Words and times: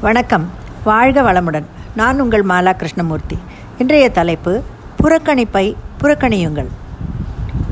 வணக்கம். 0.00 0.50
வாழ்க 0.84 1.22
வளமுடன். 1.22 1.64
நான் 1.96 2.20
உங்கள் 2.20 2.44
மாலா 2.44 2.72
கிருஷ்ணமூர்த்தி. 2.72 3.38
இன்றைய 3.78 4.10
தலைப்பு 4.10 4.62
புறக்கணிப்பை 5.02 5.74
புறக்கணியுங்கள். 6.02 6.66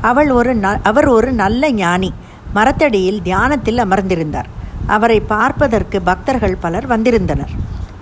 அவள் 0.01 0.31
ஒரு 0.31 0.55
ந 0.55 0.79
அவர் 0.83 1.07
ஒரு 1.07 1.31
நல்ல 1.31 1.71
ஞானி. 1.71 2.13
மரத்தடியில் 2.53 3.21
தியானத்தில் 3.21 3.77
அமர்ந்திருந்தார். 3.77 4.49
அவரை 4.87 5.19
பார்ப்பதற்கு 5.19 6.01
பக்தர்கள் 6.01 6.55
பலர் 6.55 6.87
வந்திருந்தனர். 6.87 7.49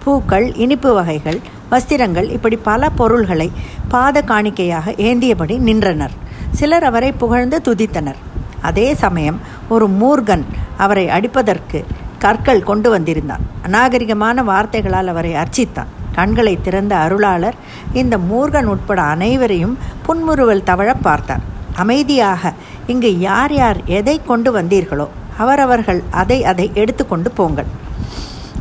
பூக்கள் 0.04 0.54
இனிப்பு 0.56 0.94
வகைகள் 0.94 1.40
வஸ்திரங்கள் 1.72 2.30
இப்படி 2.30 2.56
பல 2.56 2.90
பொருள்களை 2.90 3.52
பாத 3.88 4.22
காணிக்கையாக 4.22 4.92
ஏந்தியபடி 4.92 5.58
நின்றனர். 5.58 6.12
சிலர் 6.52 6.84
அவரை 6.84 7.12
புகழ்ந்து 7.12 7.62
துதித்தனர். 7.66 8.22
அதே 8.62 8.94
சமயம் 8.94 9.40
ஒரு 9.70 9.90
மூர்கன் 9.90 10.44
அவரை 10.78 11.10
அடிப்பதற்கு 11.10 11.86
கற்கள் 12.24 12.68
கொண்டு 12.70 12.90
வந்திருந்தான். 12.90 13.44
அநாகரிகமான 13.68 14.44
வார்த்தைகளால் 14.44 15.12
அவரை 15.14 15.34
அர்ச்சித்தான். 15.34 15.92
கண்களை 16.18 16.54
திறந்த 16.62 16.94
அருளாளர் 16.96 17.58
இந்த 17.94 18.16
மூர்கன் 18.30 18.70
உட்பட 18.74 19.02
அனைவரையும் 19.14 19.76
புன்முறுவல் 20.06 20.68
தவழ 20.70 20.90
பார்த்தார். 21.02 21.44
அமைதியாக 21.76 22.54
இங்கு 22.88 23.12
யார் 23.20 23.54
யார் 23.54 23.80
எதை 24.00 24.16
கொண்டு 24.28 24.50
வந்தீர்களோ 24.58 25.08
அவரவர்கள் 25.38 26.02
அதை 26.22 26.38
அதை 26.52 26.66
எடுத்துக்கொண்டு 26.82 27.32
போங்கள். 27.32 27.70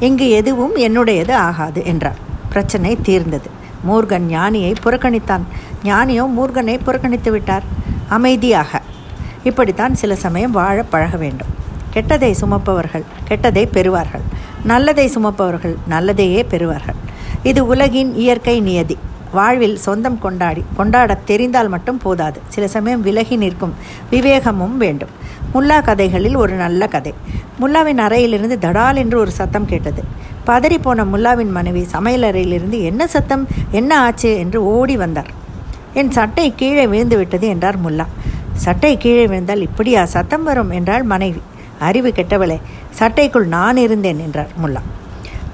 இங்கு 0.07 0.27
எதுவும் 0.41 0.77
என்னுடையது 0.77 1.35
ஆகாது 1.49 1.81
என்றார். 1.85 2.21
பிரச்சனை 2.49 2.93
தீர்ந்தது. 3.09 3.49
மூர்கன் 3.89 4.27
ஞானியை 4.37 4.73
புறக்கணித்தான். 4.85 5.45
ஞானியோ 5.85 6.25
மூர்கனை 6.39 6.77
புறக்கணித்து 6.85 7.31
விட்டார். 7.31 7.67
அமைதியாக. 8.09 8.81
இப்படித்தான் 9.45 9.95
சில 9.95 10.15
சமயம் 10.25 10.57
வாழ 10.59 10.79
பழக 10.83 11.17
வேண்டும். 11.17 11.53
கெட்டதை 11.95 12.35
சுமப்பவர்கள் 12.41 13.03
கெட்டதை 13.29 13.69
பெறுவார்கள். 13.73 14.21
நல்லதை 14.65 15.09
சுமப்பவர்கள் 15.09 15.77
நல்லதையே 15.91 16.43
பெறுவார்கள். 16.51 16.99
இது 17.43 17.67
உலகின் 17.67 18.15
இயற்கை 18.15 18.61
நியதி. 18.61 18.99
வாழ்வில் 19.33 19.77
சொந்தம் 19.77 20.19
கொண்டாடி 20.19 20.65
கொண்டாடத் 20.77 21.27
தெரிந்தால் 21.27 21.69
மட்டும் 21.69 21.99
போதாது. 21.99 22.41
சில 22.49 22.69
சமயம் 22.69 23.03
விலகி 23.03 23.37
நிற்கும் 23.37 23.75
விவேகமும் 24.11 24.77
வேண்டும். 24.77 25.09
முல்லா 25.55 25.83
கதைகளில் 25.83 26.35
ஒரு 26.35 26.53
நல்ல 26.53 26.87
கதை. 26.87 27.15
முல்லாவின் 27.61 27.99
அறையிலிருந்து 27.99 28.59
தடால் 28.61 28.97
என்று 28.97 29.19
ஒரு 29.19 29.31
சத்தம் 29.31 29.67
கேட்டது. 29.67 30.05
பதறி 30.47 30.79
போன 30.83 31.05
முல்லாவின் 31.05 31.51
மனைவி 31.51 31.87
சமையலறையிலிருந்து 31.93 32.83
என்ன 32.83 33.07
சத்தம்? 33.07 33.49
என்ன 33.71 34.01
ஆச்சு? 34.01 34.39
என்று 34.39 34.65
ஓடி 34.65 34.97
வந்தார். 34.97 35.31
என் 35.95 36.11
சட்டை 36.11 36.53
கீழே 36.57 36.87
விழுந்து 36.87 37.17
விட்டது 37.17 37.47
என்றார் 37.47 37.77
முல்லா. 37.81 38.07
சட்டை 38.53 38.97
கீழே 38.97 39.27
விழுந்தால் 39.27 39.61
இப்படியா? 39.61 40.05
சத்தம் 40.05 40.43
வரும் 40.43 40.71
என்றாள் 40.71 41.03
மனைவி. 41.03 41.41
அறிவு 41.89 42.11
கெட்டவளே 42.17 42.59
சட்டைக்குள் 42.99 43.47
நான் 43.57 43.81
இருந்தேன் 43.87 44.23
என்றார் 44.27 44.53
முல்லா. 44.63 44.83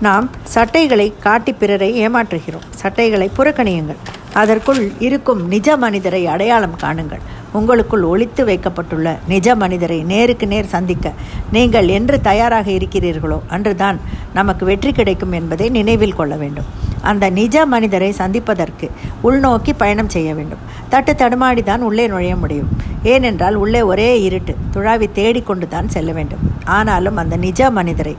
நாம் 0.06 0.26
சட்டைகளை 0.54 1.06
காட்டி 1.26 1.52
பிறரை 1.60 1.88
ஏமாற்றுகிறோம். 2.04 2.66
சட்டைகளை 2.82 3.28
புறக்கணியுங்கள். 3.38 4.00
அதற்குள் 4.40 4.80
இருக்கும் 5.06 5.40
நிஜ 5.52 5.76
மனிதரை 5.84 6.20
அடையாளம் 6.34 6.76
காணுங்கள். 6.82 7.22
உங்களுக்குள் 7.58 8.04
ஒழித்து 8.10 8.42
வைக்கப்பட்டுள்ள 8.48 9.08
நிஜ 9.32 9.54
மனிதரை 9.62 9.98
நேருக்கு 10.12 10.46
நேர் 10.52 10.72
சந்திக்க 10.74 11.12
நீங்கள் 11.56 11.88
என்று 11.98 12.16
தயாராக 12.28 12.68
இருக்கிறீர்களோ 12.78 13.38
அன்றுதான் 13.56 13.98
நமக்கு 14.38 14.64
வெற்றி 14.70 14.92
கிடைக்கும் 14.98 15.36
என்பதை 15.38 15.68
நினைவில் 15.78 16.18
கொள்ள 16.18 16.36
வேண்டும். 16.42 16.68
அந்த 17.10 17.24
நிஜ 17.38 17.66
மனிதரை 17.72 18.10
சந்திப்பதற்கு 18.20 18.86
உள்நோக்கி 19.28 19.72
பயணம் 19.82 20.12
செய்ய 20.14 20.30
வேண்டும். 20.38 20.62
தட்டு 20.92 21.12
தடுமாடி 21.12 21.62
தான் 21.70 21.86
உள்ளே 21.88 22.04
நுழைய 22.12 22.34
முடியும். 22.42 22.70
ஏனென்றால் 23.12 23.56
உள்ளே 23.64 23.82
ஒரே 23.90 24.08
இருட்டு 24.28 24.54
துழாவி 24.74 25.08
தேடிக்கொண்டு 25.18 25.68
தான் 25.74 25.92
செல்ல 25.94 26.12
வேண்டும். 26.18 26.44
ஆனாலும் 26.78 27.20
அந்த 27.22 27.36
நிஜ 27.46 27.70
மனிதரை 27.78 28.14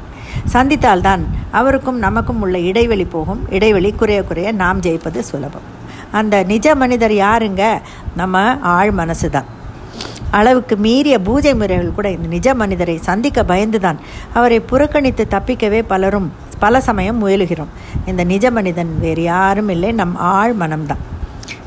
சந்தித்தால்தான் 0.54 1.24
அவருக்கும் 1.60 2.00
நமக்கும் 2.06 2.42
உள்ள 2.46 2.58
இடைவெளி 2.70 3.06
போகும். 3.16 3.42
இடைவெளி 3.58 3.92
குறைய 4.02 4.22
குறைய 4.30 4.50
நாம் 4.64 4.84
ஜெயிப்பது 4.88 5.22
சுலபம். 5.32 5.68
அந்த 6.20 6.36
நிஜ 6.52 6.68
மனிதர் 6.82 7.16
யாருங்க? 7.26 7.64
நம்ம 8.20 8.44
ஆழ் 8.76 8.92
மனசு 9.00 9.28
தான் 9.36 9.50
அளவுக்கு 10.38 10.76
மீறிய 10.86 11.16
பூஜை 11.28 11.52
முறைகள் 11.60 11.98
கூட 11.98 12.08
இந்த 12.16 12.28
நிஜ 12.34 12.50
மனிதரை 12.62 12.96
சந்திக்க 13.08 13.44
பயந்துதான் 13.52 14.00
அவரை 14.38 14.60
புறக்கணித்து 14.72 15.24
தப்பிக்கவே 15.34 15.80
பலரும் 15.92 16.28
பல 16.64 16.82
சமயம் 16.88 17.22
முயலுகிறோம். 17.24 17.72
இந்த 18.12 18.24
நிஜ 18.32 18.46
மனிதன் 18.58 18.92
வேறு 19.04 19.24
யாரும் 19.34 19.72
இல்லை 19.76 19.92
நம் 20.02 20.16
ஆழ் 20.34 20.56
மனம்தான். 20.62 21.04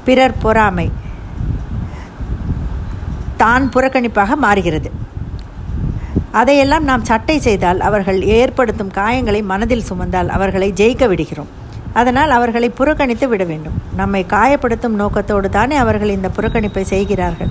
பிறர் 0.07 0.41
பொறாமை 0.45 0.89
தான் 3.43 3.65
புறக்கணிப்பாக 3.75 4.37
மாறுகிறது. 4.45 4.91
அதையெல்லாம் 6.41 6.85
நாம் 6.91 7.09
சட்டை 7.09 7.35
செய்தால் 7.47 7.81
அவர்கள் 7.89 8.21
ஏற்படுத்தும் 8.37 8.95
காயங்களை 8.99 9.41
மனதில் 9.51 9.89
சுமந்தால் 9.89 10.31
அவர்களை 10.37 10.69
ஜெயிக்க 10.81 11.07
விடுகிறோம். 11.13 11.51
அதனால் 12.01 12.31
அவர்களை 12.37 12.69
புறக்கணித்து 12.79 13.27
விட 13.31 13.45
வேண்டும். 13.51 13.75
நம்மை 14.01 14.21
காயப்படுத்தும் 14.35 14.95
நோக்கத்தோடு 15.01 15.49
தானே 15.57 15.77
அவர்கள் 15.83 16.15
இந்த 16.15 16.29
புறக்கணிப்பை 16.37 16.85
செய்கிறார்கள். 16.93 17.51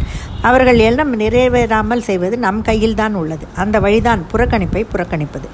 அவர்கள் 0.50 0.80
எல்லாம் 0.88 1.12
நிறைவேறாமல் 1.20 2.06
செய்வது 2.08 2.38
நம் 2.46 2.62
கையில் 2.70 3.00
தான் 3.02 3.18
உள்ளது. 3.22 3.46
அந்த 3.64 3.80
வழிதான் 3.86 4.24
புறக்கணிப்பை 4.32 4.84
புறக்கணிப்பது. 4.94 5.50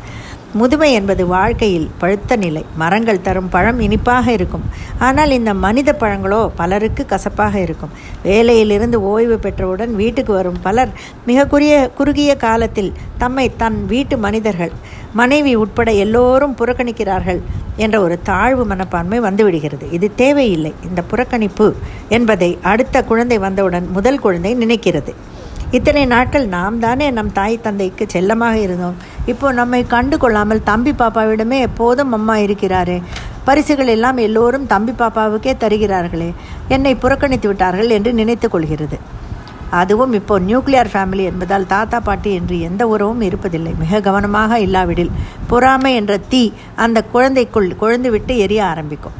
முதுமை 0.60 0.90
என்பது 0.98 1.24
வாழ்க்கையில் 1.34 1.88
பழுத்த 2.02 2.36
நிலை. 2.44 2.64
மரங்கள் 2.82 3.24
தரும் 3.28 3.50
பழம் 3.56 3.80
இனிப்பாக 3.86 4.26
இருக்கும். 4.38 4.66
ஆனால் 5.08 5.32
இந்த 5.38 5.52
மனித 5.66 5.96
பழங்களோ 6.02 6.42
பலருக்கு 6.60 7.06
கசப்பாக 7.06 7.56
இருக்கும். 7.66 7.94
வேலையிலிருந்து 8.24 9.00
ஓய்வு 9.14 9.38
பெற்றவுடன் 9.46 9.94
வீட்டுக்கு 10.02 10.34
வரும் 10.34 10.60
பலர் 10.68 10.92
மிக 11.30 11.48
குறிய 11.54 11.76
குறுகிய 12.00 12.34
காலத்தில் 12.46 12.92
தம்மை 13.18 13.48
தன் 13.64 13.80
வீட்டு 13.94 14.18
மனிதர்கள் 14.26 14.74
மனைவி 15.14 15.54
உட்பட 15.56 15.90
எல்லோரும் 16.06 16.58
புறக்கணிக்கிறார்கள் 16.60 17.40
என்ற 17.84 17.96
ஒரு 18.06 18.16
தாழ்வு 18.30 18.64
மனப்பான்மை 18.66 19.20
வந்துவிடுகிறது. 19.28 19.86
இது 19.98 20.08
தேவையில்லை. 20.22 20.74
இந்த 20.90 21.02
புறக்கணிப்பு 21.12 21.68
என்பதை 22.18 22.52
அடுத்த 22.72 23.04
குழந்தை 23.10 23.38
வந்தவுடன் 23.46 23.88
முதல் 23.98 24.24
குழந்தை 24.26 24.52
நினைக்கிறது. 24.64 25.12
இத்தனை 25.76 26.02
நாட்கள் 26.12 26.46
நாம் 26.48 26.76
தானே 26.84 27.08
நம் 27.16 27.32
தாய் 27.38 27.56
தந்தைக்கு 27.64 28.04
செல்லமாக 28.14 28.58
இருந்தோம். 28.58 28.96
இப்போ 29.32 29.48
நம்மை 29.58 29.80
கண்டு 29.94 30.18
கொள்ளாமல் 30.18 30.64
தம்பி 30.70 30.92
பாப்பாவிடமே 30.92 31.58
எப்போதும் 31.68 32.12
அம்மா 32.18 32.36
இருக்கிறாரே. 32.38 32.96
பரிசுகள் 33.48 33.92
எல்லாம் 33.96 34.18
எல்லோரும் 34.18 34.70
தம்பி 34.74 34.92
பாப்பாவுக்கே 34.92 35.54
தருகிறார்களே. 35.64 36.30
என்னை 36.76 36.96
புறக்கணித்து 36.96 37.48
விட்டார்கள் 37.48 37.90
என்று 37.98 38.14
நினைத்து 38.14 38.50
கொள்கிறது. 38.50 39.00
அதுவும் 39.82 40.14
இப்போ 40.20 40.40
நியூக்ளியர் 40.40 40.94
ஃபேமிலி 40.94 41.24
என்பதால் 41.32 41.70
தாத்தா 41.76 42.00
பாட்டி 42.00 42.32
என்று 42.40 42.58
எந்த 42.70 42.88
உறவும் 42.88 43.28
இருப்பதில்லை. 43.30 43.76
மிக 43.84 44.02
கவனமாக 44.10 44.60
இல்லாவிடில் 44.60 45.16
பொறாமை 45.48 45.94
என்ற 45.96 46.18
தீ 46.18 46.44
அந்த 46.76 47.06
குழந்தைக்குள் 47.14 47.72
கொழுந்து 47.84 48.12
விட்டு 48.18 48.36
எரிய 48.38 48.66
ஆரம்பிக்கும். 48.72 49.18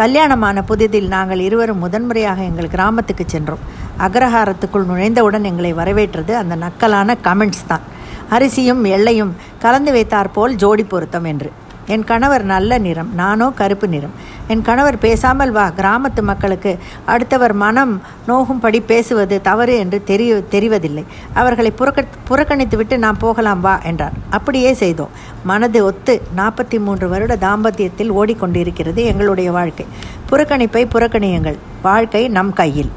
கல்யாணமான 0.00 0.62
புதிதில் 0.68 1.12
நாங்கள் 1.16 1.40
இருவரும் 1.48 1.82
முதன்முறையாக 1.84 2.42
எங்கள் 2.42 2.74
கிராமத்துக்கு 2.76 3.24
சென்றோம். 3.26 3.64
அக்ரஹாரத்துக்குள் 4.06 4.88
நுழைந்தவுடன் 4.90 5.44
எங்களை 5.44 5.72
வரவேற்றது 5.72 6.36
அந்த 6.36 6.56
நக்கலான 6.56 7.16
கமெண்ட்ஸ் 7.22 7.68
தான். 7.68 7.86
அரிசியும் 8.30 8.84
எள்ளையும் 8.84 9.32
கலந்து 9.58 9.92
வைத்தாற்போல் 9.92 10.54
ஜோடி 10.54 10.84
பொருத்தம் 10.84 11.24
என்று. 11.24 11.50
என் 11.94 12.04
கணவர் 12.04 12.42
நல்ல 12.44 12.78
நிறம் 12.78 13.10
நானோ 13.14 13.46
கருப்பு 13.50 13.88
நிறம். 13.88 14.14
என் 14.48 14.62
கணவர் 14.62 14.98
பேசாமல் 14.98 15.50
வா 15.50 15.72
கிராமத்து 15.76 16.22
மக்களுக்கு 16.22 16.78
அடுத்தவர் 17.04 17.52
மனம் 17.52 18.02
நோகும்படி 18.28 18.80
பேசுவது 18.86 19.40
தவறு 19.40 19.74
என்று 19.76 20.04
தெரிய 20.04 20.42
தெரிவதில்லை. 20.50 21.04
அவர்களை 21.34 21.70
புறக்க 21.70 22.04
புறக்கணித்துவிட்டு 22.30 22.96
நாம் 22.98 23.18
போகலாம் 23.18 23.60
வா 23.60 23.80
என்றார். 23.82 24.12
அப்படியே 24.30 24.72
செய்தோம். 24.72 25.14
மனது 25.44 25.84
ஒத்து 25.84 26.22
நாற்பத்தி 26.36 26.80
மூன்று 26.80 27.08
வருட 27.08 27.36
தாம்பத்தியத்தில் 27.36 28.14
ஓடிக்கொண்டிருக்கிறது 28.20 29.02
எங்களுடைய 29.04 29.52
வாழ்க்கை. 29.52 29.86
புறக்கணிப்பை 30.30 30.84
புறக்கணியுங்கள். 30.94 31.58
வாழ்க்கை 31.82 32.28
நம் 32.28 32.52
கையில். 32.52 32.90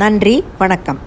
நன்றி 0.00 0.44
வணக்கம். 0.58 0.98